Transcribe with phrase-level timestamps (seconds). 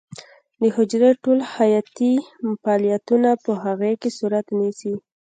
[0.61, 2.13] د حجرې ټول حیاتي
[2.61, 4.93] فعالیتونه په هغې کې صورت نیسي.